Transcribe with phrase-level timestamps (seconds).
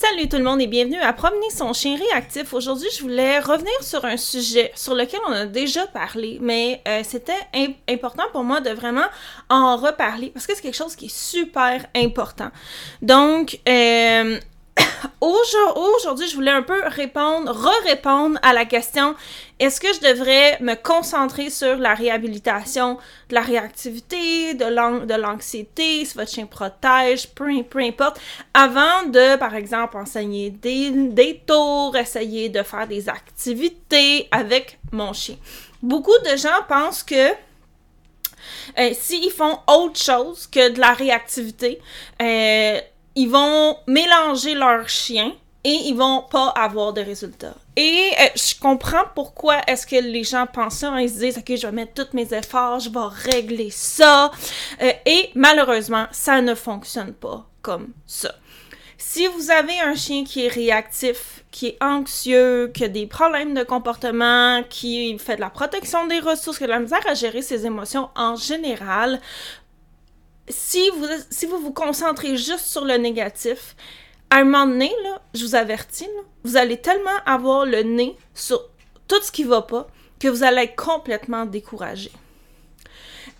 [0.00, 2.54] Salut tout le monde et bienvenue à Promener son chien réactif.
[2.54, 7.00] Aujourd'hui, je voulais revenir sur un sujet sur lequel on a déjà parlé, mais euh,
[7.02, 7.32] c'était
[7.88, 9.06] important pour moi de vraiment
[9.50, 12.50] en reparler parce que c'est quelque chose qui est super important.
[13.02, 14.38] Donc, euh,
[15.20, 19.14] Aujourd'hui, je voulais un peu répondre, re-répondre à la question
[19.58, 22.98] est-ce que je devrais me concentrer sur la réhabilitation
[23.28, 27.48] de la réactivité, de l'anxiété, si votre chien protège, peu,
[27.80, 28.20] importe,
[28.54, 35.36] avant de, par exemple, enseigner des, tours, essayer de faire des activités avec mon chien.
[35.82, 37.32] Beaucoup de gens pensent que
[38.78, 41.80] euh, s'ils font autre chose que de la réactivité,
[42.22, 42.80] euh,
[43.14, 45.32] ils vont mélanger leurs chiens
[45.64, 47.54] et ils vont pas avoir de résultats.
[47.76, 50.90] Et euh, je comprends pourquoi est-ce que les gens pensent ça.
[50.90, 51.00] Hein.
[51.00, 54.30] ils se disent, OK, je vais mettre tous mes efforts, je vais régler ça.
[54.80, 58.34] Euh, et malheureusement, ça ne fonctionne pas comme ça.
[58.96, 63.54] Si vous avez un chien qui est réactif, qui est anxieux, qui a des problèmes
[63.54, 67.14] de comportement, qui fait de la protection des ressources, qui a de la misère à
[67.14, 69.20] gérer ses émotions en général,
[70.50, 73.76] si vous, vous concentrez juste sur le négatif,
[74.30, 76.08] à un moment donné, là, je vous avertis,
[76.44, 78.62] vous allez tellement avoir le nez sur
[79.06, 79.88] tout ce qui va pas
[80.20, 82.10] que vous allez être complètement découragé.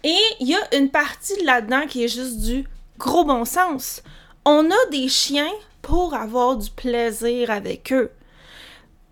[0.04, 2.64] Et il y a une partie là-dedans qui est juste du
[2.98, 4.02] gros bon sens.
[4.44, 8.10] On a des chiens pour avoir du plaisir avec eux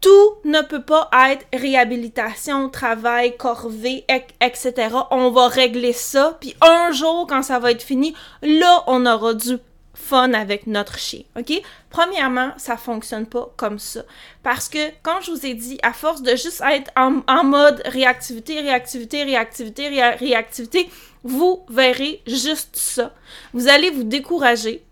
[0.07, 4.05] tout ne peut pas être réhabilitation, travail, corvée,
[4.41, 4.73] etc.
[5.11, 9.35] On va régler ça, puis un jour, quand ça va être fini, là, on aura
[9.35, 9.59] du
[9.95, 11.61] fun avec notre chien, ok?
[11.91, 14.03] Premièrement, ça fonctionne pas comme ça.
[14.45, 18.61] Parce que, comme je vous ai dit, à force de juste être en, mode réactivité,
[18.61, 20.89] réactivité, réactivité, réactivité,
[21.25, 23.13] vous verrez juste ça.
[23.53, 24.85] Vous allez vous décourager.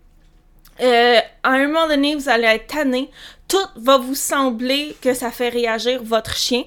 [0.81, 3.09] Euh, à un moment donné, vous allez être tanné
[3.47, 6.63] tout va vous sembler que ça fait réagir votre chien.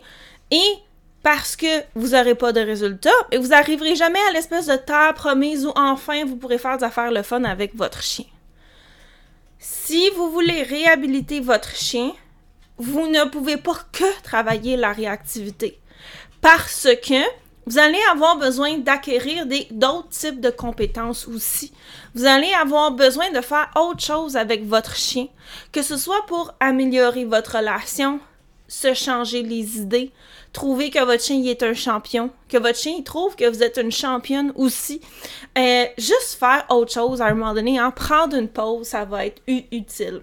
[0.51, 0.75] Et
[1.23, 5.15] parce que vous n'aurez pas de résultat, et vous n'arriverez jamais à l'espèce de terre
[5.15, 8.25] promise où enfin vous pourrez faire des affaires le fun avec votre chien.
[9.59, 12.13] Si vous voulez réhabiliter votre chien,
[12.79, 15.79] vous ne pouvez pas que travailler la réactivité.
[16.41, 17.23] Parce que
[17.69, 21.71] vous allez avoir besoin d'acquérir d'autres types de compétences aussi.
[22.15, 25.27] Vous allez avoir besoin de faire autre chose avec votre chien,
[25.71, 28.21] que ce soit pour améliorer votre relation,
[28.69, 30.13] se changer les idées,
[30.55, 33.93] trouver que votre chien est un champion, que votre chien trouve que vous êtes une
[33.93, 35.03] championne aussi.
[35.59, 39.27] Euh, juste faire autre chose à un moment donné, hein, prendre une pause, ça va
[39.27, 40.23] être utile.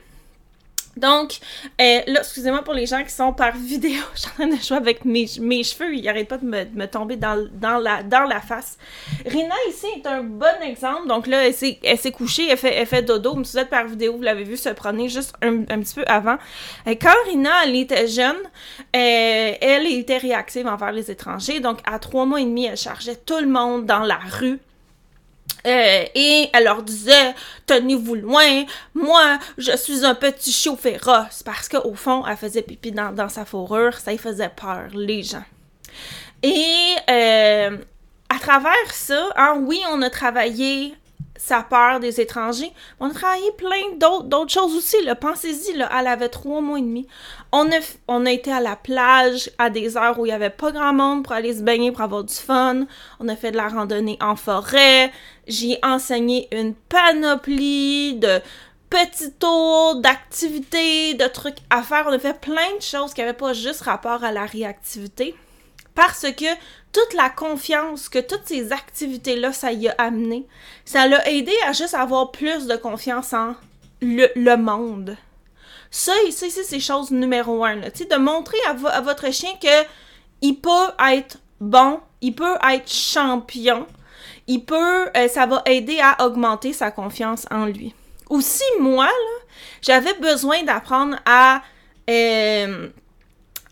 [0.98, 1.40] Donc,
[1.82, 4.56] euh, là, excusez-moi pour les gens qui sont par vidéo, je suis en train de
[4.56, 7.36] jouer avec mes, cheveux, ils n'arrêtent pas de me, tomber dans,
[7.80, 8.78] la, face.
[9.26, 11.08] Rina, ici, est un bon exemple.
[11.08, 13.44] Donc là, elle s'est couchée, elle fait, dodo.
[13.44, 16.04] Si vous êtes par vidéo, vous l'avez vu se promener juste un, un, petit peu
[16.08, 16.38] avant.
[16.88, 18.38] Euh, quand Rina, elle était jeune,
[18.96, 21.60] euh, elle était réactive envers les étrangers.
[21.60, 24.60] Donc, à trois mois et demi, elle chargeait tout le monde dans la rue.
[25.66, 27.34] Euh, et elle leur disait
[27.66, 31.44] Tenez-vous loin, moi, je suis un petit chiot féroce.
[31.44, 35.44] Parce qu'au fond, elle faisait pipi dans, sa fourrure, ça y faisait peur, les gens.
[36.44, 37.78] Et euh,
[38.30, 40.94] à travers ça, hein, oui, on a travaillé
[41.38, 42.72] sa peur des étrangers.
[43.00, 44.98] On a travaillé plein d'autres choses aussi.
[45.20, 47.08] Pensez-y, elle avait trois mois et demi.
[47.58, 50.92] On a, été à la plage à des heures où il n'y avait pas grand
[50.92, 52.86] monde pour aller se baigner, pour avoir du fun.
[53.22, 55.10] On a fait de la randonnée en forêt.
[55.48, 58.42] J'ai enseigné une panoplie de
[58.90, 62.06] petits tours, d'activités, de trucs à faire.
[62.08, 65.34] On a fait plein de choses qui n'avaient pas juste rapport à la réactivité.
[65.94, 66.54] Parce que
[66.92, 70.46] toute la confiance que toutes ces activités-là, ça y a amené,
[70.84, 73.56] ça l'a aidé à juste avoir plus de confiance en
[74.02, 75.16] le, monde.
[75.98, 77.76] Ça, ici, c'est chose numéro un.
[77.76, 77.90] Là.
[77.90, 79.88] De montrer à, votre chien que
[80.42, 83.88] il peut être bon, il peut être champion,
[84.46, 87.96] il peut, euh, ça va aider à augmenter sa confiance en lui.
[88.30, 89.08] Aussi, moi,
[89.82, 91.62] j'avais besoin d'apprendre à
[92.10, 92.90] euh,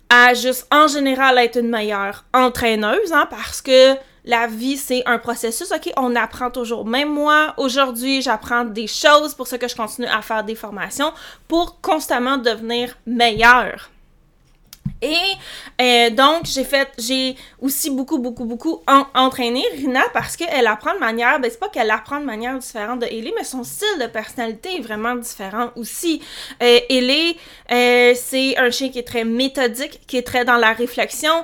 [0.10, 5.18] à juste en général être une meilleure entraîneuse, hein, parce que la vie, c'est un
[5.18, 5.92] processus, ok?
[5.98, 6.86] On apprend toujours.
[6.86, 11.12] Même moi, aujourd'hui, j'apprends des choses pour ce que je continue à faire des formations
[11.48, 13.90] pour constamment devenir meilleure.
[15.02, 15.18] Et
[15.82, 18.82] euh, donc, j'ai fait, j'ai aussi beaucoup, beaucoup, beaucoup
[19.14, 23.00] entraîné Rina parce qu'elle apprend de manière, ben c'est pas qu'elle apprend de manière différente
[23.00, 26.22] de Ellie, mais son style de personnalité est vraiment différent aussi.
[26.62, 27.38] Euh, Ellie,
[27.72, 31.44] euh, c'est un chien qui est très méthodique, qui est très dans la réflexion.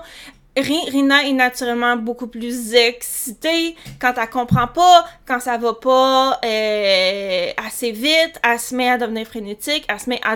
[0.61, 7.51] Rina est naturellement beaucoup plus excitée quand elle comprend pas, quand ça va pas euh,
[7.65, 10.33] assez vite, elle se met à devenir frénétique, elle se met à,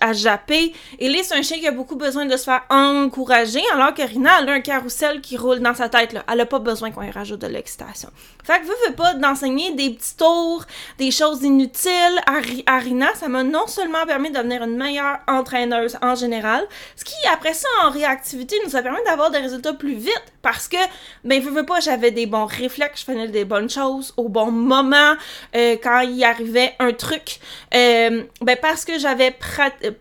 [0.00, 0.72] à, japper.
[0.98, 4.02] Et là, c'est un chien qui a beaucoup besoin de se faire encourager, alors que
[4.02, 6.12] Rina, elle a un carrousel qui roule dans sa tête.
[6.12, 6.24] Là.
[6.30, 8.10] Elle a pas besoin qu'on y rajoute de l'excitation.
[8.44, 10.64] Fait que vous veux pas d'enseigner des petits tours,
[10.98, 12.20] des choses inutiles
[12.66, 16.66] à, Rina, ça m'a non seulement permis de devenir une meilleure entraîneuse en général,
[16.96, 20.68] ce qui, après ça, en réactivité, nous a permis d'avoir des résultats plus vite parce
[20.68, 20.76] que,
[21.24, 24.50] ben, veux, veux pas, j'avais des bons réflexes, je faisais des bonnes choses au bon
[24.50, 25.14] moment
[25.54, 27.38] euh, quand il arrivait un truc.
[27.74, 29.34] Euh, ben, parce que j'avais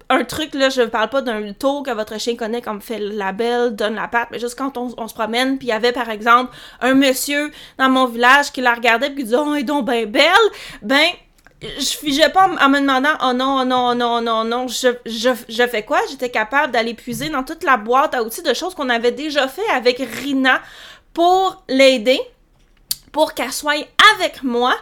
[0.10, 3.32] un truc, là, je parle pas d'un tour que votre chien connaît comme fait la
[3.32, 6.10] belle, donne la patte, mais juste quand on, se promène, puis il y avait par
[6.10, 9.64] exemple un monsieur dans mon village qui la regardait puis qui disait Oh, elle est
[9.64, 10.26] donc ben belle,
[10.82, 11.08] ben
[11.62, 14.68] je figeais pas en me demandant oh non, oh non, oh non, oh non, non,
[14.68, 16.00] je, je, je fais quoi?
[16.10, 19.48] J'étais capable d'aller puiser dans toute la boîte à outils de choses qu'on avait déjà
[19.48, 20.62] fait avec Rina
[21.14, 22.20] pour l'aider
[23.12, 23.86] pour qu'elle soit
[24.16, 24.74] avec moi.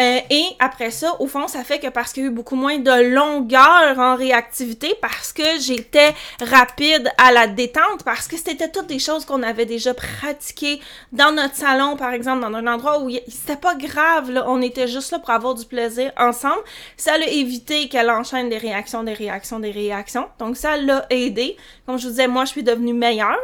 [0.00, 2.56] Euh, et après ça, au fond, ça fait que parce qu'il y a eu beaucoup
[2.56, 8.70] moins de longueur en réactivité, parce que j'étais rapide à la détente, parce que c'était
[8.70, 10.80] toutes des choses qu'on avait déjà pratiquées
[11.12, 14.88] dans notre salon, par exemple, dans un endroit où c'était pas grave, là, on était
[14.88, 16.62] juste là pour avoir du plaisir ensemble.
[16.96, 20.28] Ça l'a évité qu'elle enchaîne des réactions, des réactions, des réactions.
[20.38, 21.56] Donc ça l'a aidé.
[21.86, 23.36] Comme je vous disais, moi, je suis devenue meilleure.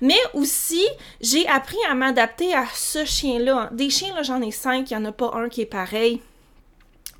[0.00, 0.84] Mais aussi,
[1.20, 5.02] j'ai appris à m'adapter à ce chien-là des chiens, là, j'en ai cinq, il n'y
[5.02, 6.20] en a pas un qui est pareil.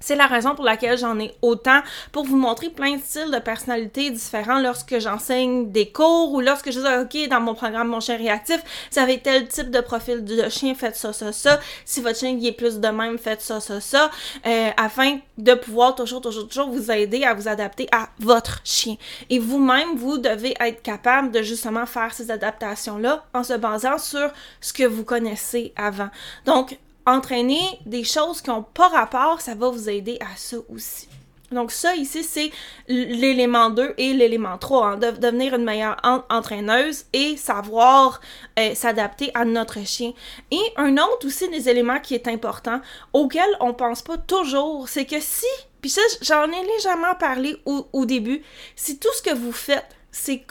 [0.04, 1.80] C'est la raison pour laquelle j'en ai autant,
[2.12, 6.70] pour vous montrer plein de styles de personnalités différents lorsque j'enseigne des cours ou lorsque
[6.70, 6.86] je dis,
[7.22, 8.60] OK, dans mon programme Mon chien réactif,
[8.92, 11.58] vous avez tel type de profil de chien, faites ça, ça, ça.
[11.86, 14.10] Si votre chien est plus de même, faites ça, ça, ça.
[14.44, 18.96] Euh, afin de pouvoir toujours, toujours, toujours vous aider à vous adapter à votre chien.
[19.30, 24.30] Et vous-même, vous devez être capable de justement faire ces adaptations-là en se basant sur
[24.60, 26.10] ce que vous connaissez avant.
[26.44, 31.08] Donc, entraîner des choses qui n'ont pas rapport, ça va vous aider à ça aussi.
[31.52, 32.50] Donc ça ici, c'est
[32.88, 35.96] l'élément 2 et l'élément 3, hein, de devenir une meilleure
[36.28, 38.20] entraîneuse et savoir
[38.58, 40.12] euh, s'adapter à notre chien.
[40.50, 42.80] Et un autre aussi des éléments qui est important,
[43.12, 45.46] auquel on pense pas toujours, c'est que si,
[45.80, 48.42] puis ça j'en ai légèrement parlé au, au début,
[48.74, 49.86] si tout ce que vous faites
[50.16, 50.44] c'est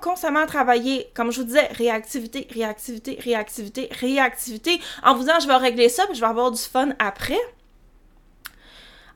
[0.00, 5.56] constamment travailler, comme je vous disais, réactivité, réactivité, réactivité, réactivité, en vous disant je vais
[5.56, 7.40] régler ça, puis je vais avoir du fun après.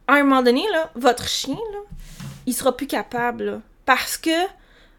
[0.09, 1.57] À un moment donné, là, votre chien,
[2.47, 4.31] il sera plus capable, parce que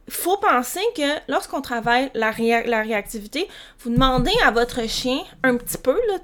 [0.09, 2.31] faut penser que lorsqu'on travaille la,
[2.65, 3.47] la, réactivité,
[3.79, 6.17] vous demandez à votre chien un petit peu, là,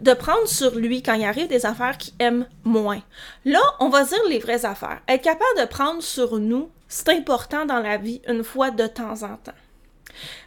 [0.00, 3.02] de prendre sur lui quand il arrive des affaires qu'il aime moins.
[3.44, 5.00] Là, on va dire les vraies affaires.
[5.08, 9.22] Être capable de prendre sur nous c'est important dans la vie une fois de temps
[9.22, 9.52] en temps.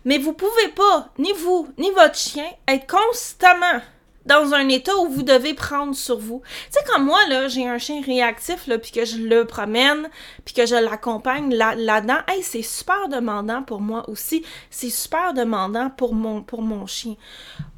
[0.03, 3.79] Mais vous pouvez pas, ni vous, ni votre chien, être constamment
[4.25, 6.41] dans un état où vous devez prendre sur vous.
[6.45, 10.09] Tu sais, comme moi, là, j'ai un chien réactif, là, puis que je le promène,
[10.45, 14.45] puis que je l'accompagne là, là-dedans, hey, c'est super demandant pour moi aussi.
[14.69, 16.45] C'est super demandant pour mon,
[16.85, 17.15] chien.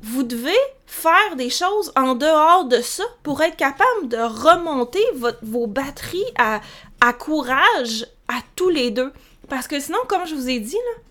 [0.01, 0.51] Vous devez
[0.85, 5.03] faire des choses en dehors de ça pour être capable de remonter
[5.41, 6.61] vos batteries à,
[7.01, 9.11] à courage à tous les deux.
[9.49, 11.01] Parce que sinon, comme je vous ai dit, là,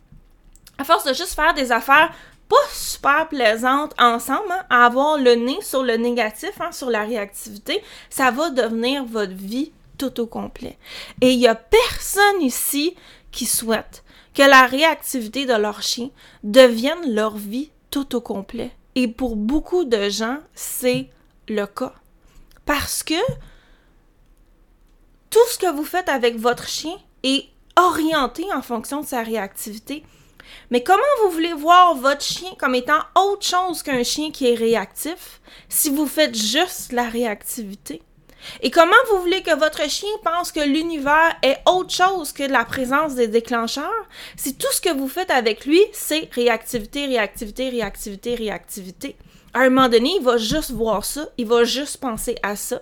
[0.78, 2.12] à force de juste faire des affaires
[2.52, 7.04] pas super plaisantes ensemble, hein, à avoir le nez sur le négatif, hein, sur la
[7.04, 10.76] réactivité, ça va devenir votre vie tout au complet.
[11.22, 12.94] Et il y a personne ici
[13.30, 14.04] qui souhaite
[14.34, 16.10] que la réactivité de leur chien
[16.44, 18.70] devienne leur vie tout au complet.
[18.94, 21.08] Et pour beaucoup de gens, c'est
[21.48, 21.94] le cas.
[22.66, 23.14] Parce que
[25.30, 30.04] tout ce que vous faites avec votre chien est orienté en fonction de sa réactivité.
[30.70, 34.54] Mais comment vous voulez voir votre chien comme étant autre chose qu'un chien qui est
[34.54, 38.02] réactif si vous faites juste la réactivité?
[38.60, 42.64] Et comment vous voulez que votre chien pense que l'univers est autre chose que la
[42.64, 48.34] présence des déclencheurs si tout ce que vous faites avec lui, c'est réactivité, réactivité, réactivité,
[48.34, 49.16] réactivité?
[49.54, 52.80] à un moment donné, il va juste voir ça, il va juste penser à ça,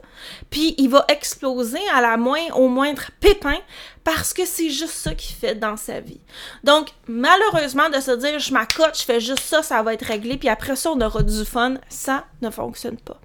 [0.50, 3.58] puis il va exploser à la moindre, au moindre pépin
[4.04, 6.21] parce que c'est juste ça qu'il fait dans sa vie.
[6.64, 10.37] Donc, malheureusement, de se dire je m'accote, je fais juste ça, ça va être réglé,
[10.37, 13.21] puis après ça, on aura du fun, ça ne fonctionne pas.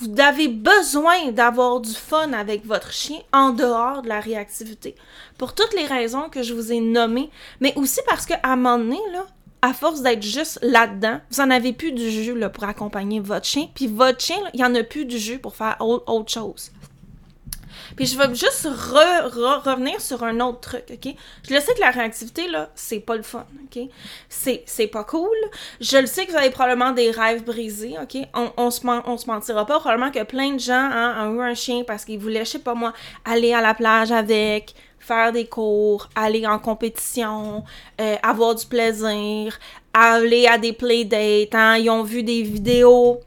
[0.00, 4.96] Vous avez besoin d'avoir du fun avec votre chien en dehors de la réactivité.
[5.38, 7.30] Pour toutes les raisons que je vous ai nommées,
[7.60, 8.98] mais aussi parce qu'à un moment donné,
[9.60, 13.68] à force d'être juste là-dedans, vous en avez plus du jus pour accompagner votre chien.
[13.74, 16.72] Puis votre chien, il n'y en a plus du jus pour faire autre chose.
[17.96, 21.14] Puis je vais juste revenir sur un autre truc, OK?
[21.48, 23.88] Je le sais que la réactivité, là, c'est pas le fun, OK?
[24.28, 25.36] C'est pas cool.
[25.80, 28.16] Je le sais que vous avez probablement des rêves brisés, OK?
[28.34, 29.78] On, on, se, on se mentira pas.
[29.80, 32.58] Probablement que plein de gens hein, ont eu un chien parce qu'ils voulaient, je sais
[32.58, 32.92] pas moi,
[33.24, 37.64] aller à la plage avec, faire des cours, aller en compétition,
[38.00, 39.58] euh, avoir du plaisir,
[39.92, 41.76] aller à des playdates, hein?
[41.76, 43.20] Ils ont vu des vidéos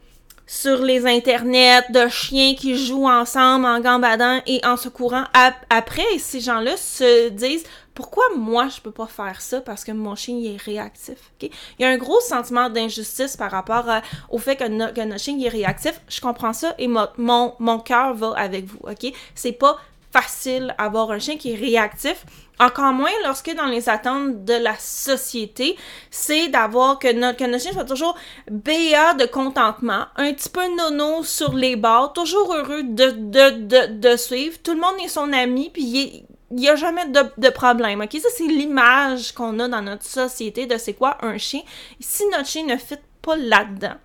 [0.47, 5.23] sur les internets de chiens qui jouent ensemble en gambadant et en se courant.
[5.69, 10.15] Après, ces gens-là se disent pourquoi moi je peux pas faire ça parce que mon
[10.15, 11.31] chien est réactif.
[11.41, 11.49] Il
[11.79, 13.85] y a un gros sentiment d'injustice par rapport
[14.29, 16.01] au fait que, notre chien est réactif.
[16.09, 18.79] Je comprends ça et mon, mon, cœur va avec vous.
[18.83, 19.11] ok?
[19.33, 19.77] C'est pas
[20.11, 22.25] facile avoir un chien qui est réactif.
[22.59, 25.75] Encore moins lorsque dans les attentes de la société,
[26.09, 28.15] c'est d'avoir que notre, que chien soit toujours
[28.50, 34.15] BA de contentement, un petit peu nono sur les bords, toujours heureux de, de, de,
[34.15, 34.57] suivre.
[34.63, 38.01] Tout le monde est son ami, puis il n'y a jamais de, problème.
[38.09, 41.62] Ça, c'est l'image qu'on a dans notre société de c'est quoi un chien.
[42.00, 43.95] Si notre chien ne fit pas là-dedans,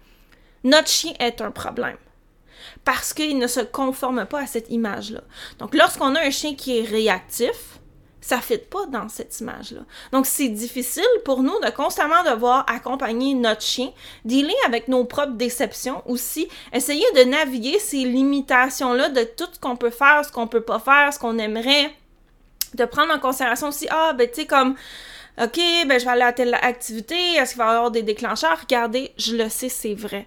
[0.65, 1.97] notre chien est un problème
[2.85, 5.21] parce qu'il ne se conforme pas à cette image-là.
[5.59, 7.80] Donc, lorsqu'on a un chien qui est réactif,
[8.21, 9.81] ça ne fit pas dans cette image-là.
[10.13, 13.93] Donc, c'est difficile pour nous de constamment devoir accompagner notre chien,
[14.25, 19.77] dealer avec nos propres déceptions aussi, essayer de naviguer ces limitations-là de tout ce qu'on
[19.77, 21.95] peut faire, ce qu'on peut pas faire, ce qu'on aimerait,
[22.75, 24.77] de prendre en considération aussi, ah, ben, tu sais, comme,
[25.41, 28.59] OK, ben, je vais aller à telle activité, est-ce qu'il va y avoir des déclencheurs?
[28.61, 30.27] Regardez, je le sais, c'est vrai.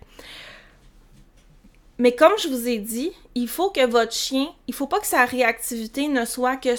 [1.99, 5.05] Mais comme je vous ai dit, il faut que votre chien, il faut pas que
[5.05, 6.75] sa réactivité ne soit que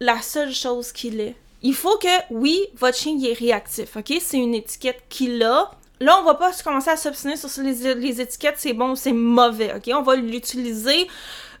[0.00, 1.34] la seule chose qu'il est.
[1.62, 4.14] Il faut que, oui, votre chien est réactif, ok?
[4.20, 5.70] C'est une étiquette qu'il a.
[6.00, 9.90] Là, on va pas commencer à s'obstiner sur les, étiquettes, c'est bon, c'est mauvais, ok?
[9.94, 11.06] On va l'utiliser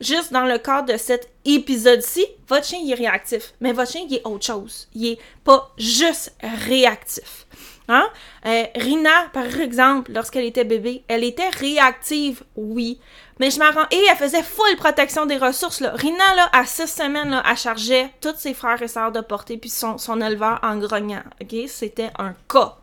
[0.00, 2.24] juste dans le cadre de cet épisode-ci.
[2.48, 4.88] Votre chien, il est réactif, mais votre chien, il est autre chose.
[4.94, 6.34] Il est pas juste
[6.66, 7.46] réactif.
[7.92, 8.08] Hein?
[8.46, 13.00] Euh, Rina, par exemple, lorsqu'elle était bébé, elle était réactive, oui.
[13.40, 15.80] Mais je m'en Et elle faisait full protection des ressources.
[15.80, 15.90] Là.
[15.94, 19.56] Rina, là, à six semaines, là, elle chargeait tous ses frères et sœurs de porter
[19.56, 21.24] puis son, son éleveur en grognant.
[21.42, 21.56] OK?
[21.66, 22.76] C'était un cas.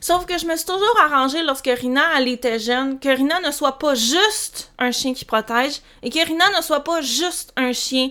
[0.00, 3.50] Sauf que je me suis toujours arrangée lorsque Rina, elle était jeune, que Rina ne
[3.50, 7.72] soit pas juste un chien qui protège et que Rina ne soit pas juste un
[7.72, 8.10] chien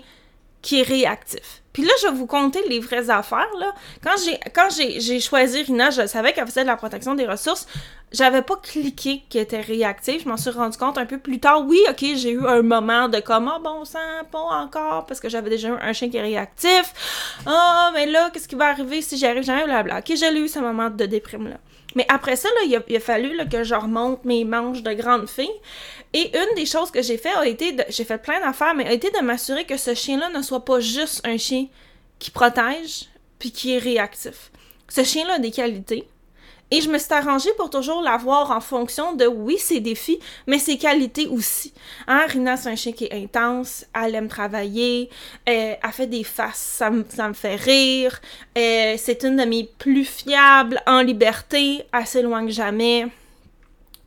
[0.61, 1.61] qui est réactif.
[1.77, 3.51] Puis là, je vais vous compter les vraies affaires.
[3.59, 3.71] Là.
[4.03, 7.67] Quand j'ai j'ai, choisi Rina, je savais qu'elle faisait de la protection des ressources.
[8.11, 10.23] J'avais pas cliqué qu'elle était réactive.
[10.23, 11.67] Je m'en suis rendu compte un peu plus tard.
[11.67, 13.99] Oui, ok, j'ai eu un moment de comme oh, bon sang,
[14.31, 16.91] pas encore, parce que j'avais déjà eu un chien qui est réactif.
[17.45, 19.43] Oh, mais là, qu'est-ce qui va arriver si j'arrive?
[19.43, 19.99] Jamais, blabla.
[19.99, 21.57] Ok, j'ai eu ce moment de déprime là.
[21.97, 25.49] Mais après ça, il, a, fallu que je remonte mes manches de grande fille.
[26.13, 28.93] Et une des choses que j'ai fait a été, j'ai fait plein d'affaires, mais a
[28.93, 31.65] été de m'assurer que ce chien-là ne soit pas juste un chien
[32.19, 33.07] qui protège
[33.39, 34.51] puis qui est réactif.
[34.87, 36.07] Ce chien-là a des qualités.
[36.69, 40.59] Et je me suis arrangée pour toujours l'avoir en fonction de, oui, ses défis, mais
[40.59, 41.73] ses qualités aussi.
[42.07, 45.09] Hein, Rina, c'est un chien qui est intense, elle aime travailler,
[45.47, 48.19] euh, elle fait des faces, ça, me, fait rire,
[48.57, 53.07] euh, c'est une de mes plus fiables en liberté, elle s'éloigne jamais.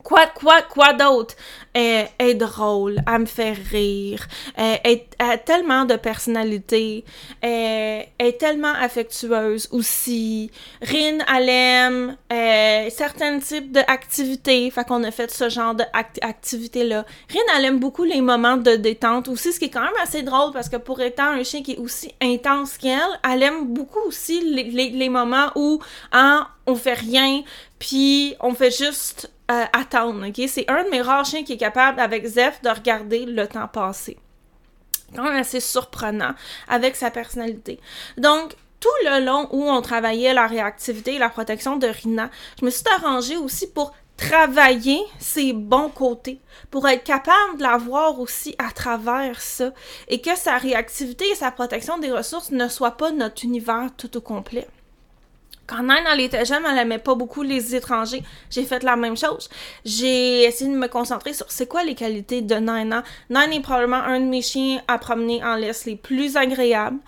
[0.03, 1.35] Quoi, quoi, quoi d'autre?
[1.73, 4.27] Elle est drôle, elle me fait rire,
[4.57, 7.05] elle, a tellement de personnalité,
[7.41, 10.51] elle, est tellement affectueuse aussi.
[10.83, 17.05] Rin, elle aime euh, certains types d'activités, fait qu'on a fait ce genre d'activité-là.
[17.33, 20.23] Rin, elle aime beaucoup les moments de détente aussi, ce qui est quand même assez
[20.23, 22.99] drôle parce que pour étant un chien qui est aussi intense qu'elle,
[23.31, 25.81] elle aime beaucoup aussi les, les, moments où
[26.11, 27.43] hein, on fait rien,
[27.79, 29.31] puis on fait juste
[29.73, 30.49] attendre, ok?
[30.49, 33.69] C'est un de mes rares chiens qui est capable, avec Zeph, de regarder le temps
[33.69, 34.17] passer.
[35.15, 36.35] Quand même assez surprenant
[36.69, 37.81] avec sa personnalité.
[38.17, 42.65] Donc, tout le long où on travaillait la réactivité et la protection de Rina, je
[42.65, 46.41] me suis arrangée aussi pour travailler ses bons côtés,
[46.71, 49.73] pour être capable de la voir aussi à travers ça,
[50.09, 54.17] et que sa réactivité et sa protection des ressources ne soient pas notre univers tout
[54.17, 54.69] au complet.
[55.71, 58.25] Quand Nine, elle était jeune, elle aimait pas beaucoup les étrangers.
[58.51, 59.49] J'ai fait la même chose.
[59.85, 63.05] J'ai essayé de me concentrer sur c'est quoi les qualités de Nine.
[63.31, 66.99] Nine est probablement un de mes chiens à promener en laisse les plus agréables.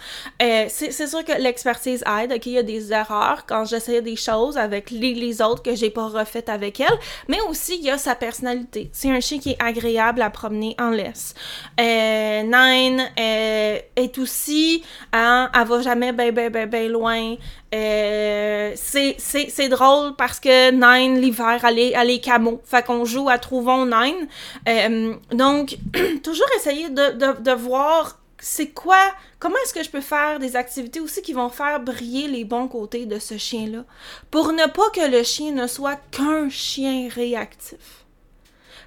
[0.40, 2.32] Euh, c'est sûr que l'expertise aide.
[2.32, 5.74] OK, il y a des erreurs quand j'essaye des choses avec les, les autres que
[5.74, 6.98] j'ai pas refaites avec elle.
[7.26, 8.90] Mais aussi, il y a sa personnalité.
[8.92, 11.34] C'est un chien qui est agréable à promener en laisse.
[11.80, 17.34] Euh, Nine euh, est aussi, hein, elle va jamais ben, ben, ben, ben loin.
[17.74, 22.60] Euh, c'est drôle parce que Nine, l'hiver, elle est, elle est camo.
[22.64, 24.28] Fait qu'on joue à Trouvons Nine.
[24.68, 25.78] Euh, donc,
[26.22, 28.98] toujours essayer de voir c'est quoi,
[29.38, 32.66] comment est-ce que je peux faire des activités aussi qui vont faire briller les bons
[32.66, 33.84] côtés de ce chien-là,
[34.32, 38.04] pour ne pas que le chien ne soit qu'un chien réactif.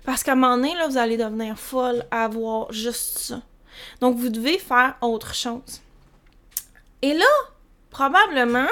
[0.03, 3.41] Parce qu'à un moment donné, là, vous allez devenir folle à voir juste ça.
[4.01, 5.81] Donc, vous devez faire autre chose.
[7.01, 7.25] Et là,
[7.95, 8.67] probablement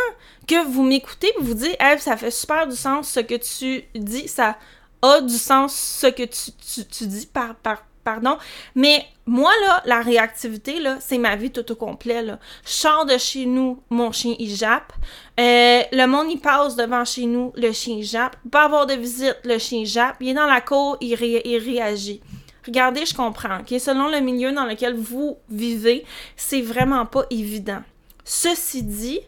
[0.47, 3.85] que vous m'écoutez et vous dites, hey, ça fait super du sens ce que tu
[3.95, 4.57] dis, ça
[5.01, 8.37] a du sens ce que tu, dis par, par, pardon.
[8.75, 12.37] Mais moi, là, la réactivité, là, c'est ma vie tout au complet, là.
[12.65, 14.91] Je de chez nous, mon chien, il jappe.
[15.39, 18.35] Euh, le monde, il passe devant chez nous, le chien, il jappe.
[18.51, 20.17] Pas avoir de visite, le chien, jappe.
[20.19, 22.21] Il est dans la cour, il, il réagit.
[22.65, 23.59] Regardez, je comprends?
[23.67, 27.83] Selon le milieu dans lequel vous vivez, c'est vraiment pas évident.
[28.25, 29.19] Ceci dit,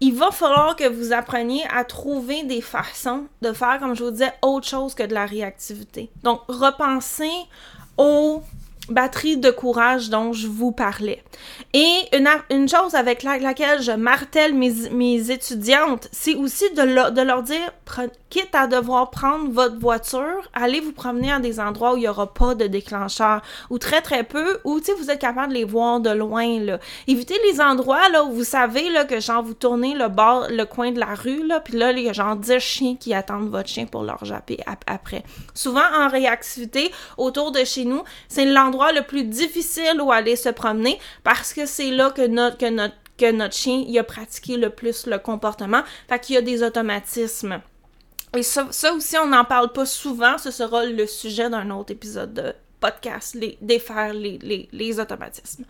[0.00, 4.10] il va falloir que vous appreniez à trouver des façons de faire, comme je vous
[4.10, 6.10] disais, autre chose que de la réactivité.
[6.24, 7.30] Donc, repensez
[7.96, 8.42] aux
[8.88, 11.22] batterie de courage dont je vous parlais.
[11.72, 12.00] Et
[12.50, 17.72] une, chose avec laquelle je martèle mes, mes étudiantes, c'est aussi de, de leur dire,
[18.32, 22.08] quitte à devoir prendre votre voiture, allez vous promener à des endroits où il n'y
[22.08, 26.00] aura pas de déclencheur, ou très très peu, ou vous êtes capable de les voir
[26.00, 26.58] de loin.
[26.58, 26.78] Là.
[27.06, 30.64] Évitez les endroits là, où vous savez là, que genre vous tournez le bord, le
[30.64, 33.50] coin de la rue, là, puis là, il y a genre 10 chiens qui attendent
[33.50, 35.24] votre chien pour leur japper après.
[35.52, 40.48] Souvent en réactivité, autour de chez nous, c'est l'endroit le plus difficile où aller se
[40.48, 44.56] promener parce que c'est là que notre, que notre, que notre chien il a pratiqué
[44.56, 45.82] le plus le comportement.
[46.08, 47.60] Fait qu'il y a des automatismes.
[48.36, 50.38] Et ça, aussi, on n'en parle pas souvent.
[50.38, 55.64] Ce sera le sujet d'un autre épisode de podcast, les, défaire les, les, automatismes.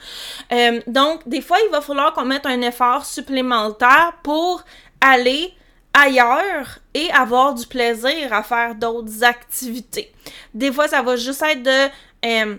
[0.52, 4.64] Euh, donc, des fois, il va falloir qu'on mette un effort supplémentaire pour
[5.00, 5.52] aller
[5.92, 10.12] ailleurs et avoir du plaisir à faire d'autres activités.
[10.54, 11.90] Des fois, ça va juste être de...
[12.24, 12.56] Euh,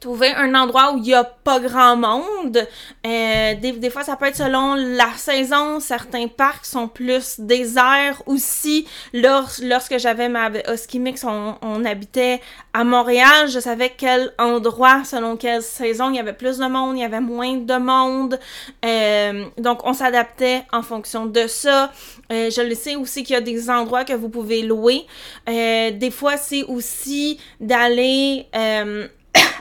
[0.00, 2.66] trouver un endroit où il n'y a pas grand monde.
[3.06, 5.80] Euh, des, fois, ça peut être selon la saison.
[5.80, 8.86] Certains parcs sont plus déserts aussi.
[9.12, 12.40] lorsque j'avais ma Husky Mix, on, habitait
[12.72, 13.48] à Montréal.
[13.48, 17.04] Je savais quel endroit, selon quelle saison, il y avait plus de monde, il y
[17.04, 18.38] avait moins de monde.
[18.84, 21.92] Euh, donc, on s'adaptait en fonction de ça.
[22.32, 25.06] Euh, je le sais aussi qu'il y a des endroits que vous pouvez louer.
[25.46, 28.46] des fois, c'est aussi d'aller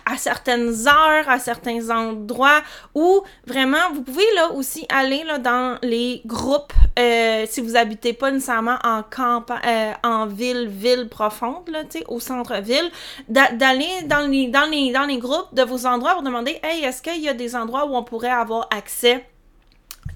[0.05, 2.61] à certaines heures, à certains endroits
[2.93, 8.13] où vraiment vous pouvez là aussi aller là, dans les groupes euh, si vous habitez
[8.13, 12.89] pas nécessairement en campagne, euh, en ville, ville profonde, là, au centre-ville,
[13.27, 17.01] d'aller dans les, dans, les, dans les groupes de vos endroits pour demander Hey, est-ce
[17.01, 19.25] qu'il y a des endroits où on pourrait avoir accès?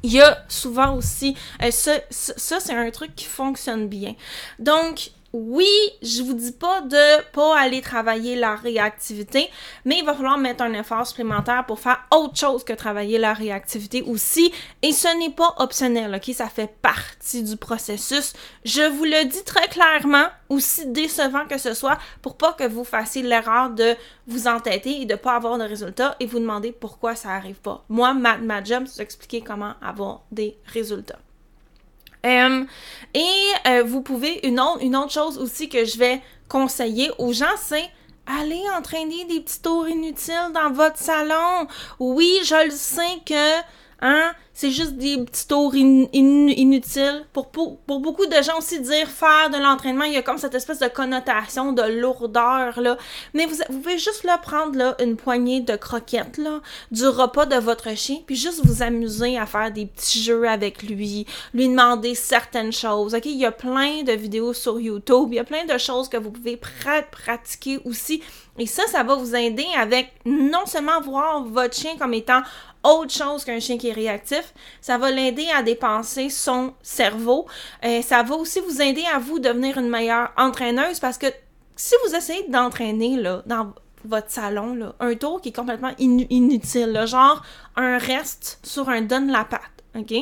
[0.03, 4.15] Il y a souvent aussi, euh, ça, ça c'est un truc qui fonctionne bien.
[4.57, 5.69] Donc, oui,
[6.01, 9.49] je vous dis pas de pas aller travailler la réactivité,
[9.85, 13.33] mais il va falloir mettre un effort supplémentaire pour faire autre chose que travailler la
[13.33, 14.51] réactivité aussi.
[14.81, 16.33] Et ce n'est pas optionnel, ok?
[16.33, 18.33] Ça fait partie du processus.
[18.65, 22.83] Je vous le dis très clairement, aussi décevant que ce soit, pour pas que vous
[22.83, 23.95] fassiez l'erreur de
[24.27, 27.85] vous entêter et de pas avoir de résultats et vous demander pourquoi ça arrive pas.
[27.89, 31.19] Moi, ma, ma job, c'est comment avoir des résultats.
[32.23, 37.33] Et euh, vous pouvez, une autre, une autre chose aussi que je vais conseiller aux
[37.33, 37.89] gens, c'est
[38.27, 41.67] aller entraîner des petits tours inutiles dans votre salon.
[41.99, 43.61] Oui, je le sais que,
[44.01, 47.25] hein, c'est juste des petits tours inutiles.
[47.31, 50.53] Pour, pour, beaucoup de gens aussi, dire faire de l'entraînement, il y a comme cette
[50.53, 52.97] espèce de connotation de lourdeur, là.
[53.33, 56.59] Mais vous, vous pouvez juste là, prendre là, une poignée de croquettes là,
[56.91, 60.83] du repas de votre chien, puis juste vous amuser à faire des petits jeux avec
[60.83, 63.15] lui, lui demander certaines choses.
[63.15, 63.25] OK?
[63.25, 66.17] Il y a plein de vidéos sur YouTube, il y a plein de choses que
[66.17, 68.21] vous pouvez pratiquer aussi.
[68.59, 72.41] Et ça, ça va vous aider avec non seulement voir votre chien comme étant
[72.83, 74.53] autre chose qu'un chien qui est réactif.
[74.81, 77.47] Ça va l'aider à dépenser son cerveau.
[77.83, 81.27] Euh, ça va aussi vous aider à vous devenir une meilleure entraîneuse parce que
[81.75, 87.41] si vous essayez d'entraîner dans votre salon, là, un tour qui est complètement inutile, genre
[87.77, 89.61] un reste sur un donne la patte,
[89.95, 90.13] OK?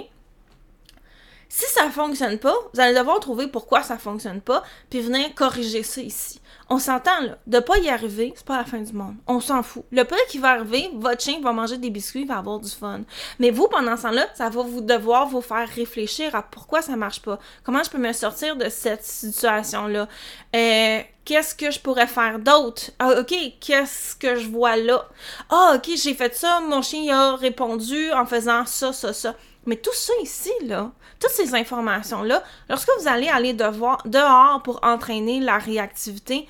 [1.49, 5.81] Si ça fonctionne pas, vous allez devoir trouver pourquoi ça fonctionne pas, puis venir corriger
[5.81, 6.41] ça ici.
[6.69, 9.15] On s'entend là, de pas y arriver, c'est pas la fin du monde.
[9.25, 9.85] On s'en fout.
[9.91, 13.01] Le peu qui va arriver, votre chien va manger des biscuits, va avoir du fun.
[13.39, 16.95] Mais vous, pendant ce temps-là, ça va vous devoir vous faire réfléchir à pourquoi ça
[16.97, 17.39] marche pas.
[17.63, 20.09] Comment je peux me sortir de cette situation-là?
[20.55, 22.91] Euh, qu'est-ce que je pourrais faire d'autre?
[22.99, 25.07] Ah, ok, qu'est-ce que je vois là?
[25.49, 29.35] Ah, ok, j'ai fait ça, mon chien a répondu en faisant ça, ça, ça.
[29.67, 34.79] Mais tout ça ici, là, toutes ces informations-là, lorsque vous allez aller devoir, dehors pour
[34.81, 36.47] entraîner la réactivité,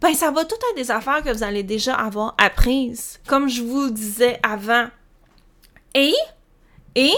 [0.00, 3.62] ben ça va tout être des affaires que vous allez déjà avoir apprises, comme je
[3.62, 4.88] vous disais avant.
[5.94, 6.14] Et,
[6.96, 7.14] et,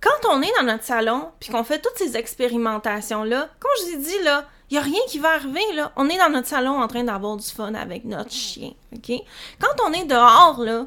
[0.00, 3.92] quand on est dans notre salon, puis qu'on fait toutes ces expérimentations-là, comme je vous
[3.94, 5.92] ai dit, là, il n'y a rien qui va arriver, là.
[5.96, 9.12] On est dans notre salon en train d'avoir du fun avec notre chien, OK?
[9.60, 10.86] Quand on est dehors, là,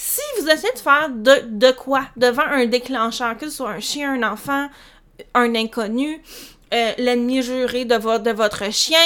[0.00, 2.04] si vous essayez de faire de, quoi?
[2.16, 4.68] Devant un déclencheur, que ce soit un chien, un enfant,
[5.34, 6.22] un inconnu,
[6.72, 8.96] euh, l'ennemi juré de, de votre chien,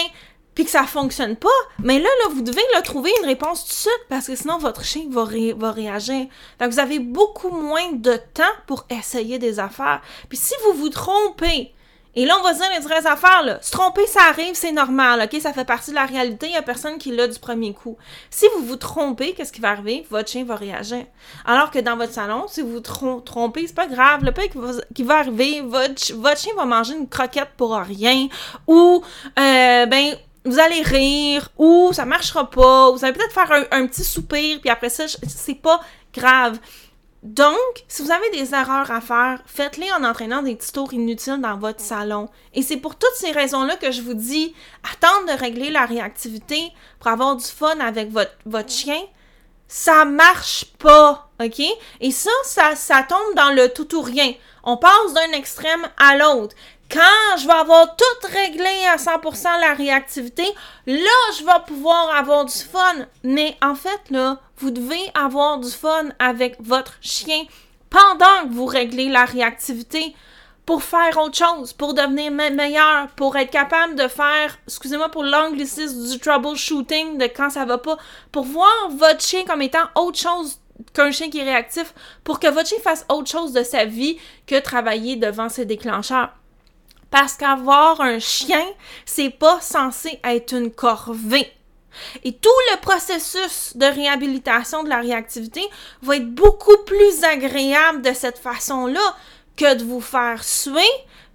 [0.54, 3.70] puis que ça fonctionne pas, mais là, là, vous devez là, trouver une réponse tout
[3.70, 5.26] de suite parce que sinon votre chien va,
[5.56, 6.26] va réagir.
[6.60, 10.02] Donc vous avez beaucoup moins de temps pour essayer des affaires.
[10.28, 11.72] Puis si vous vous trompez,
[12.14, 13.58] et là, on va se dire les vraies affaires, là.
[13.62, 15.40] Se tromper, ça arrive, c'est normal, OK?
[15.40, 17.96] Ça fait partie de la réalité, il n'y a personne qui l'a du premier coup.
[18.28, 20.06] Si vous vous trompez, qu'est-ce qui va arriver?
[20.10, 21.06] Votre chien va réagir.
[21.46, 24.24] Alors que dans votre salon, si vous vous trompez, c'est pas grave.
[24.24, 24.44] Le pire
[24.94, 28.28] qui va, arriver, votre, votre, chien va manger une croquette pour rien,
[28.66, 29.02] ou,
[29.38, 33.86] euh, ben, vous allez rire, ou ça marchera pas, vous allez peut-être faire un, un
[33.86, 35.80] petit soupir, puis après ça, c'est pas
[36.12, 36.58] grave.
[37.22, 41.40] Donc, si vous avez des erreurs à faire, faites-les en entraînant des petits tours inutiles
[41.40, 42.28] dans votre salon.
[42.52, 46.72] Et c'est pour toutes ces raisons-là que je vous dis, attendre de régler la réactivité
[46.98, 49.00] pour avoir du fun avec votre, chien,
[49.68, 51.62] ça marche pas, OK?
[52.00, 54.32] Et ça, ça, ça tombe dans le tout ou rien.
[54.64, 56.56] On passe d'un extrême à l'autre.
[56.92, 60.44] Quand je vais avoir tout réglé à 100% la réactivité,
[60.86, 63.06] là, je vais pouvoir avoir du fun.
[63.24, 67.44] Mais en fait, là, vous devez avoir du fun avec votre chien
[67.88, 70.14] pendant que vous réglez la réactivité
[70.66, 76.10] pour faire autre chose, pour devenir meilleur, pour être capable de faire, excusez-moi pour l'anglicisme
[76.10, 77.96] du troubleshooting, de quand ça va pas,
[78.30, 80.58] pour voir votre chien comme étant autre chose
[80.92, 84.18] qu'un chien qui est réactif, pour que votre chien fasse autre chose de sa vie
[84.46, 86.28] que travailler devant ses déclencheurs.
[87.12, 88.64] Parce qu'avoir un chien,
[89.04, 91.52] c'est pas censé être une corvée.
[92.24, 95.60] Et tout le processus de réhabilitation de la réactivité
[96.00, 99.14] va être beaucoup plus agréable de cette façon-là
[99.56, 100.80] que de vous faire suer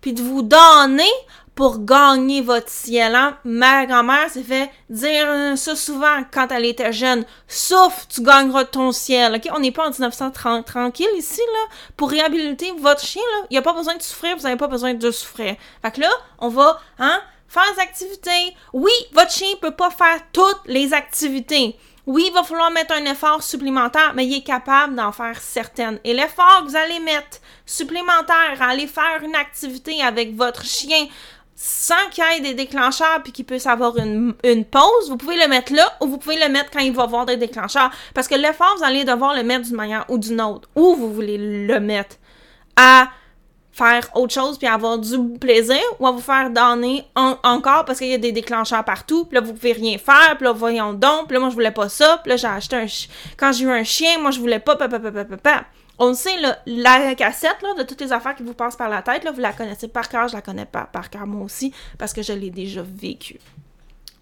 [0.01, 1.11] puis de vous donner
[1.57, 3.15] pour gagner votre ciel.
[3.15, 3.35] Hein?
[3.43, 7.25] Ma grand-mère s'est fait dire ça souvent quand elle était jeune.
[7.47, 9.35] Sauf tu gagneras ton ciel.
[9.35, 9.49] OK?
[9.55, 11.75] On n'est pas en 1930 tranquille ici, là.
[11.97, 14.67] Pour réhabiliter votre chien, là, il n'y a pas besoin de souffrir, vous n'avez pas
[14.67, 15.55] besoin de souffrir.
[15.81, 18.55] Fait que là, on va, hein, faire des activités.
[18.73, 21.75] Oui, votre chien peut pas faire toutes les activités.
[22.05, 25.99] Oui, il va falloir mettre un effort supplémentaire, mais il est capable d'en faire certaines.
[26.05, 31.07] Et l'effort que vous allez mettre supplémentaire à aller faire une activité avec votre chien
[31.59, 35.37] sans qu'il y ait des déclencheurs puis qu'il puisse avoir une, une, pause, vous pouvez
[35.37, 37.89] le mettre là ou vous pouvez le mettre quand il va avoir des déclencheurs.
[38.13, 40.69] Parce que l'effort, vous allez devoir le mettre d'une manière ou d'une autre.
[40.75, 42.17] Où vous voulez le mettre.
[42.75, 43.07] À
[43.71, 48.07] faire autre chose puis avoir du plaisir ou à vous faire donner encore parce qu'il
[48.07, 51.27] y a des déclencheurs partout puis là vous pouvez rien faire puis là voyons donc
[51.27, 52.85] puis là moi je voulais pas ça puis là j'ai acheté un
[53.37, 55.63] quand j'ai eu un chien moi je voulais pas pa, pa, pa,
[55.99, 59.23] on sait, là, la cassette de toutes les affaires qui vous passent par la tête,
[59.23, 62.13] là, vous la connaissez par cœur, je la connais pas par cœur moi aussi, parce
[62.13, 63.39] que je l'ai déjà vécu.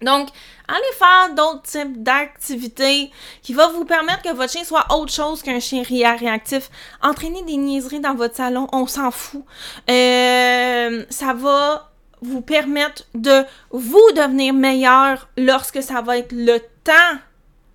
[0.02, 0.28] Donc,
[0.68, 3.10] allez faire d'autres types d'activités
[3.42, 6.70] qui vont vous permettre que votre chien soit autre chose qu'un chien réactif.
[7.02, 9.44] Entraîner des niaiseries dans votre salon, on s'en fout.
[9.88, 17.18] Euh, ça va vous permettre de vous devenir meilleur lorsque ça va être le temps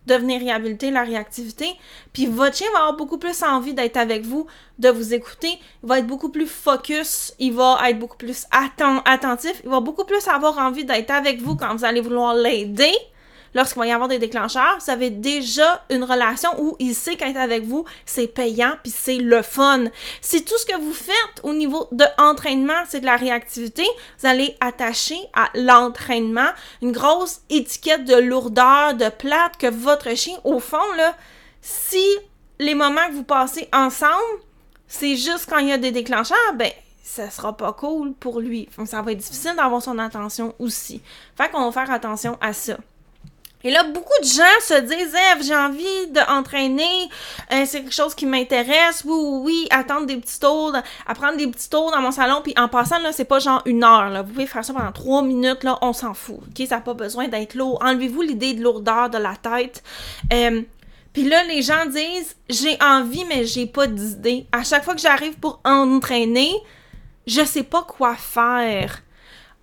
[0.07, 1.67] de venir réhabiliter la réactivité.
[2.13, 4.47] Puis votre chien va avoir beaucoup plus envie d'être avec vous,
[4.79, 5.59] de vous écouter.
[5.83, 10.05] Il va être beaucoup plus focus, il va être beaucoup plus attentif, il va beaucoup
[10.05, 12.93] plus avoir envie d'être avec vous quand vous allez vouloir l'aider
[13.53, 17.37] lorsqu'il va y avoir des déclencheurs, vous avez déjà une relation où il sait qu'être
[17.37, 19.85] avec vous, c'est payant puis c'est le fun.
[20.21, 23.83] Si tout ce que vous faites au niveau de entraînement, c'est de la réactivité,
[24.19, 26.49] vous allez attacher à l'entraînement
[26.81, 31.15] une grosse étiquette de lourdeur, de plate que votre chien, au fond, là,
[31.61, 32.05] si
[32.59, 34.41] les moments que vous passez ensemble,
[34.87, 36.71] c'est juste quand il y a des déclencheurs, ben
[37.03, 38.69] ça sera pas cool pour lui.
[38.85, 41.01] ça va être difficile d'avoir son attention aussi.
[41.35, 42.77] Fait qu'on va faire attention à ça.
[43.63, 47.09] Et là, beaucoup de gens se disent Eve, j'ai envie d'entraîner,
[47.51, 50.73] euh, c'est quelque chose qui m'intéresse, oui, oui, oui, attendre des petits tours,
[51.05, 53.83] apprendre des petits tours dans mon salon, puis en passant, là, c'est pas genre une
[53.83, 54.21] heure, là.
[54.21, 56.67] Vous pouvez faire ça pendant trois minutes, là, on s'en fout, ok?
[56.67, 57.79] Ça n'a pas besoin d'être lourd.
[57.83, 59.83] Enlevez-vous l'idée de lourdeur de la tête.
[60.33, 60.61] Euh,
[61.13, 64.45] puis là, les gens disent J'ai envie, mais j'ai pas d'idée.
[64.51, 66.51] À chaque fois que j'arrive pour entraîner,
[67.27, 69.01] je sais pas quoi faire.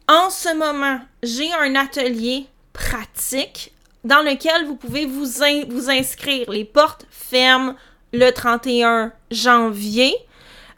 [0.08, 3.72] En ce moment, j'ai un atelier pratique
[4.08, 5.26] dans lequel vous pouvez vous,
[5.68, 6.50] vous inscrire.
[6.50, 7.74] Les portes ferment
[8.14, 10.14] le 31 janvier.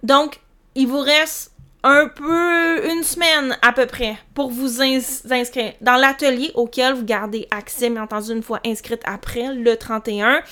[0.03, 0.41] Donc,
[0.75, 1.53] il vous reste
[1.85, 7.47] un peu, une semaine à peu près pour vous inscrire dans l'atelier auquel vous gardez
[7.53, 10.43] accès, mais entendu une fois inscrite après le 31.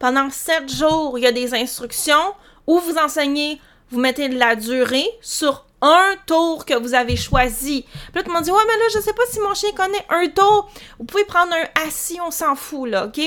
[0.00, 2.34] Pendant sept jours, il y a des instructions
[2.66, 7.82] où vous enseignez, vous mettez de la durée sur un tour que vous avez choisi.
[7.82, 9.70] Puis là, tout le monde dit Ouais, mais là, je sais pas si mon chien
[9.72, 10.70] connaît un tour.
[10.98, 13.20] Vous pouvez prendre un assis, on s'en fout, là, OK?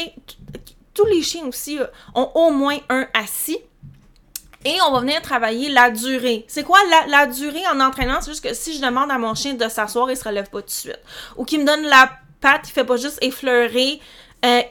[0.93, 1.85] Tous les chiens aussi euh,
[2.15, 3.59] ont au moins un assis.
[4.63, 6.45] Et on va venir travailler la durée.
[6.47, 8.21] C'est quoi la, durée en entraînement?
[8.21, 10.59] C'est juste que si je demande à mon chien de s'asseoir, il se relève pas
[10.59, 10.99] tout de suite.
[11.35, 12.11] Ou qu'il me donne la
[12.41, 13.99] patte, il fait pas juste effleurer.
[14.45, 14.61] Euh,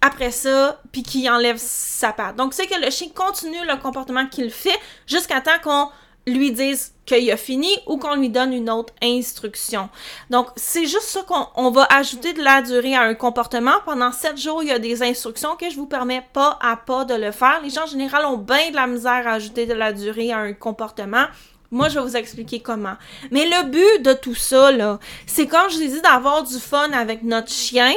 [0.00, 2.36] après ça, puis qu'il enlève sa patte.
[2.36, 5.90] Donc, c'est que le chien continue le comportement qu'il fait jusqu'à temps qu'on
[6.26, 9.88] lui dise qu'il a fini ou qu'on lui donne une autre instruction.
[10.28, 13.74] Donc, c'est juste ça qu'on va ajouter de la durée à un comportement.
[13.84, 17.04] Pendant sept jours, il y a des instructions que je vous permets pas à pas
[17.04, 17.60] de le faire.
[17.62, 20.38] Les gens en général ont bien de la misère à ajouter de la durée à
[20.38, 21.26] un comportement.
[21.72, 22.96] Moi, je vais vous expliquer comment.
[23.30, 27.22] Mais le but de tout ça, là, c'est comme je vous d'avoir du fun avec
[27.22, 27.92] notre chien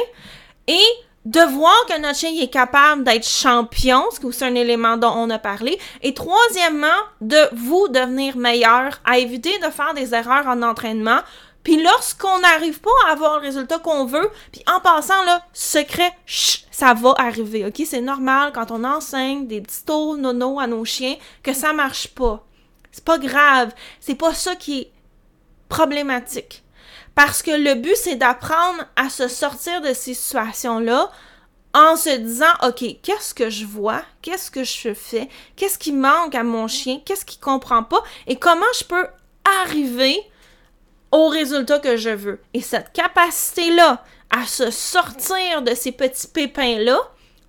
[0.68, 0.84] et
[1.24, 5.12] de voir que notre chien est capable d'être champion, ce qui est un élément dont
[5.16, 6.86] on a parlé, et troisièmement,
[7.20, 11.20] de vous devenir meilleur, à éviter de faire des erreurs en entraînement,
[11.62, 16.12] puis lorsqu'on n'arrive pas à avoir le résultat qu'on veut, puis en passant là, secret,
[16.26, 17.82] ça va arriver, ok?
[17.86, 22.08] C'est normal quand on enseigne des petits tours nono à nos chiens que ça marche
[22.08, 22.44] pas.
[22.92, 24.92] C'est pas grave, c'est pas ça qui est
[25.70, 26.63] problématique.
[27.14, 31.10] Parce que le but, c'est d'apprendre à se sortir de ces situations-là
[31.74, 34.02] en se disant, OK, qu'est-ce que je vois?
[34.22, 35.28] Qu'est-ce que je fais?
[35.56, 37.00] Qu'est-ce qui manque à mon chien?
[37.04, 38.02] Qu'est-ce qu'il comprend pas?
[38.26, 39.06] Et comment je peux
[39.62, 40.16] arriver
[41.10, 42.40] au résultat que je veux?
[42.52, 46.98] Et cette capacité-là à se sortir de ces petits pépins-là,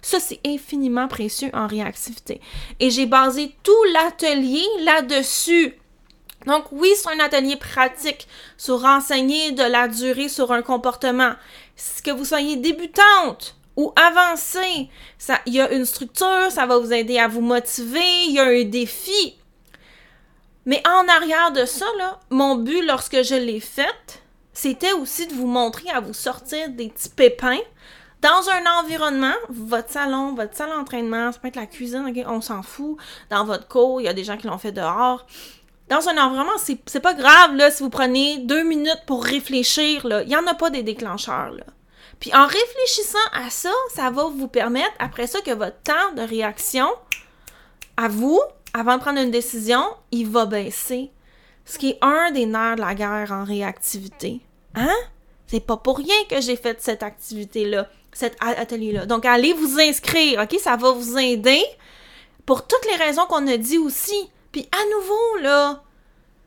[0.02, 2.40] ça, c'est infiniment précieux en réactivité.
[2.80, 5.74] Et j'ai basé tout l'atelier là-dessus.
[6.46, 8.28] Donc oui, c'est un atelier pratique
[8.58, 11.34] sur renseigner de la durée sur un comportement.
[12.04, 14.90] Que vous soyez débutante ou avancée,
[15.46, 18.46] il y a une structure, ça va vous aider à vous motiver, il y a
[18.46, 19.38] un défi.
[20.66, 25.34] Mais en arrière de ça, là, mon but lorsque je l'ai fait, c'était aussi de
[25.34, 27.60] vous montrer à vous sortir des petits pépins
[28.22, 32.64] dans un environnement, votre salon, votre salle d'entraînement, ça peut être la cuisine, on s'en
[32.64, 32.98] fout.
[33.30, 35.28] Dans votre cour, il y a des gens qui l'ont fait dehors
[35.90, 40.08] dans un environnement, c'est pas grave là, si vous prenez deux minutes pour réfléchir.
[40.08, 40.24] Là.
[40.24, 41.52] Il n'y en a pas des déclencheurs.
[41.52, 41.64] Là.
[42.20, 46.22] Puis en réfléchissant à ça, ça va vous permettre, après ça, que votre temps de
[46.22, 46.88] réaction
[47.98, 48.42] à vous,
[48.74, 51.12] avant de prendre une décision, il va baisser.
[51.66, 54.42] Ce qui est un des nerfs de la guerre en réactivité.
[54.76, 54.96] Hein?
[55.48, 59.06] C'est pas pour rien que j'ai fait cette activité-là, cet atelier-là.
[59.06, 60.60] Donc, allez vous inscrire, OK?
[60.60, 61.64] Ça va vous aider
[62.46, 64.30] pour toutes les raisons qu'on a dit aussi.
[64.56, 65.84] Puis à nouveau, là,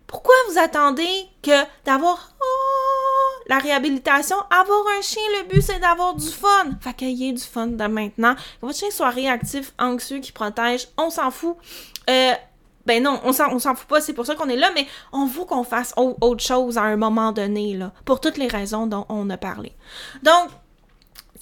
[0.07, 6.15] pourquoi vous attendez que d'avoir oh, la réhabilitation, avoir un chien, le but c'est d'avoir
[6.15, 6.71] du fun.
[6.81, 8.35] Fait qu'il y ait du fun de maintenant.
[8.35, 11.59] Que votre chien soit réactif, anxieux, qui protège, on s'en fout.
[12.09, 12.33] Euh,
[12.87, 15.27] ben non, on s'en, s'en fout pas, c'est pour ça qu'on est là, mais on
[15.27, 19.05] veut qu'on fasse autre chose à un moment donné, là, pour toutes les raisons dont
[19.11, 19.75] on a parlé.
[20.23, 20.49] Donc,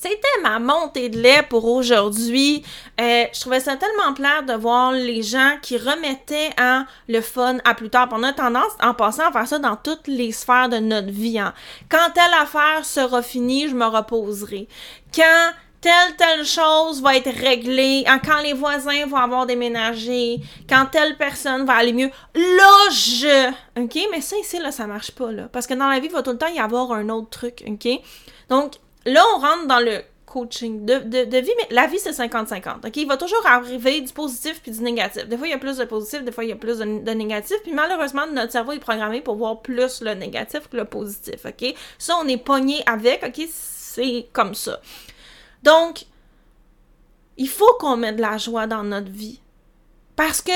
[0.09, 2.65] c'était ma montée de lait pour aujourd'hui.
[3.01, 7.59] Euh, je trouvais ça tellement plat de voir les gens qui remettaient en le fun
[7.65, 8.09] à plus tard.
[8.13, 11.39] On a tendance, en passant, à faire ça dans toutes les sphères de notre vie.
[11.39, 11.53] Hein.
[11.89, 14.69] Quand telle affaire sera finie, je me reposerai.
[15.15, 20.87] Quand telle, telle chose va être réglée, hein, quand les voisins vont avoir déménagé, quand
[20.91, 23.51] telle personne va aller mieux, là, je...
[23.81, 23.99] OK?
[24.11, 25.49] Mais ça, ici, là, ça marche pas, là.
[25.53, 27.63] Parce que dans la vie, il va tout le temps y avoir un autre truc,
[27.67, 27.89] OK?
[28.49, 28.73] Donc,
[29.07, 30.95] là, on rentre dans le coaching de,
[31.39, 32.87] vie, mais la vie, c'est 50-50.
[32.87, 32.97] OK?
[32.97, 35.27] Il va toujours arriver du positif puis du négatif.
[35.27, 36.85] Des fois, il y a plus de positif, des fois, il y a plus de,
[36.85, 37.57] négatif.
[37.63, 41.47] Puis malheureusement, notre cerveau est programmé pour voir plus le négatif que le positif.
[41.47, 41.75] OK?
[41.97, 43.25] Ça, on est pogné avec.
[43.25, 43.49] OK?
[43.51, 44.81] C'est comme ça.
[45.63, 46.05] Donc,
[47.39, 49.41] il faut qu'on mette de la joie dans notre vie.
[50.17, 50.53] Parce que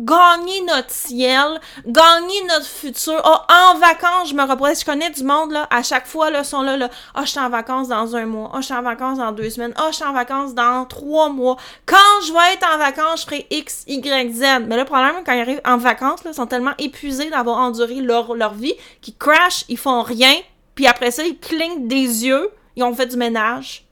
[0.00, 3.20] gagner notre ciel, gagner notre futur.
[3.24, 4.80] Oh, en vacances, je me repose.
[4.80, 6.88] Je connais du monde, là, à chaque fois, là, sont là, là.
[7.16, 8.50] Oh, je suis en vacances dans un mois.
[8.54, 9.74] Oh, je suis en vacances dans deux semaines.
[9.78, 11.56] Oh, je suis en vacances dans trois mois.
[11.86, 14.66] Quand je vais être en vacances, je ferai X, Y, Z.
[14.66, 17.96] Mais le problème, quand ils arrivent en vacances, là, ils sont tellement épuisés d'avoir enduré
[17.96, 20.34] leur, leur vie qu'ils crashent, ils font rien.
[20.74, 22.50] Puis après ça, ils clignent des yeux.
[22.76, 23.84] Ils ont fait du ménage.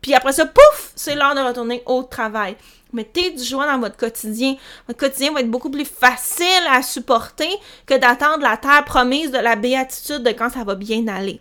[0.00, 2.56] Puis après ça, pouf, c'est l'heure de retourner au travail.
[2.94, 4.54] Mettez du joie dans votre quotidien.
[4.86, 7.50] Votre quotidien va être beaucoup plus facile à supporter
[7.86, 11.40] que d'attendre la terre promise de la béatitude de quand ça va bien aller.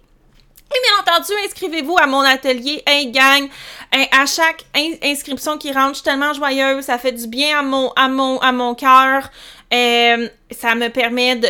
[0.75, 3.47] Et bien entendu, inscrivez-vous à mon atelier Hey Gang.
[4.11, 4.65] À chaque
[5.03, 6.85] inscription qui rentre, je suis tellement joyeuse.
[6.85, 9.29] Ça fait du bien à mon, à mon, à mon cœur.
[9.71, 11.47] Euh, ça me permet de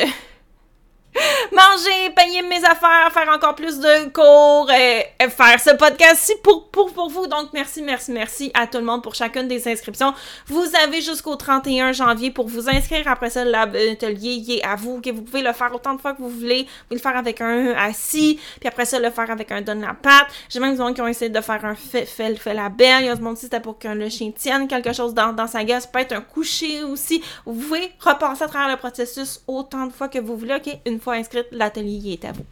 [1.52, 6.93] manger, payer mes affaires, faire encore plus de cours, et, faire ce podcast-ci pour, pour,
[6.93, 7.28] pour vous.
[7.28, 10.13] Donc, merci, merci, merci à tout le monde pour chacune des inscriptions.
[10.47, 13.08] Vous avez jusqu'au 31 janvier pour vous inscrire.
[13.08, 16.30] Après ça, l'atelier est à vous, vous pouvez le faire autant de fois que vous
[16.30, 16.63] voulez.
[16.63, 19.82] Vous pouvez le faire avec un assis, puis après ça, le faire avec un donne
[19.82, 20.28] la patte.
[20.49, 23.02] J'ai même des gens qui ont essayé de faire un fait, fait, fait la belle.
[23.02, 25.47] Il y a ce monde c'était pour que le chien tienne quelque chose dans, dans
[25.47, 25.82] sa gueule.
[25.82, 27.23] Ça peut être un coucher aussi.
[27.45, 30.56] Vous pouvez repasser à travers le processus autant de fois que vous voulez.
[30.56, 32.45] OK, une fois inscrite, l'atelier est à vous.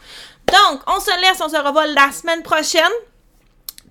[0.48, 2.92] Donc, on se laisse, on se revoit la semaine prochaine.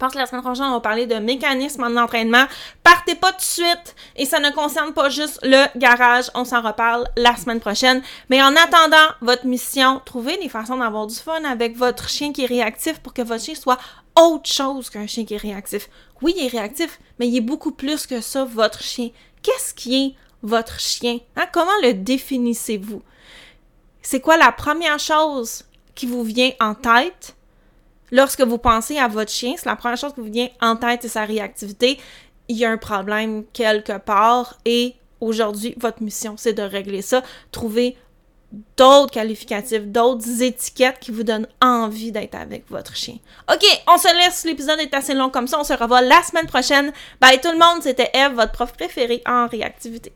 [0.01, 2.47] Je pense que la semaine prochaine, on va parler de mécanismes en entraînement.
[2.83, 6.31] Partez pas tout de suite et ça ne concerne pas juste le garage.
[6.35, 8.03] On s'en reparle la semaine prochaine.
[8.31, 12.45] Mais en attendant, votre mission, trouvez des façons d'avoir du fun avec votre chien qui
[12.45, 13.79] est réactif pour que votre chien soit
[14.19, 15.91] autre chose qu'un chien qui est réactif.
[16.23, 19.11] Oui, il est réactif, mais il est beaucoup plus que ça, votre chien.
[19.43, 21.19] Qu'est-ce qui est votre chien?
[21.37, 21.45] Hein?
[21.53, 23.03] Comment le définissez-vous?
[24.03, 27.37] C'est quoi la première chose qui vous vient en tête
[28.11, 29.55] lorsque vous pensez à votre chien?
[29.57, 31.99] C'est la première chose qui vous vient en tête, c'est sa réactivité.
[32.49, 37.23] Il y a un problème quelque part et aujourd'hui, votre mission, c'est de régler ça.
[37.53, 37.97] Trouver
[38.77, 43.17] d'autres qualificatifs, d'autres étiquettes qui vous donnent envie d'être avec votre chien.
[43.53, 46.47] OK, on se laisse, l'épisode est assez long comme ça, on se revoit la semaine
[46.47, 46.93] prochaine.
[47.21, 50.13] Bye tout le monde, c'était Eve, votre prof préférée en réactivité.